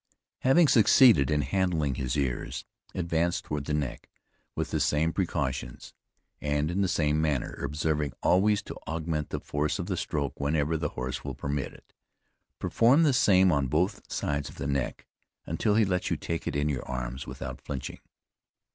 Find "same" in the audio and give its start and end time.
4.79-5.13, 6.87-7.21, 13.13-13.51